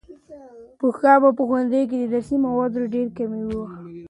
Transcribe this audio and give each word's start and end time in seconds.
پخوا 0.79 1.13
به 1.21 1.29
په 1.37 1.43
ښوونځیو 1.47 1.89
کې 1.89 1.97
د 2.01 2.05
درسي 2.13 2.37
موادو 2.45 2.91
ډېر 2.95 3.07
کمی 3.17 3.41
و. 3.49 3.51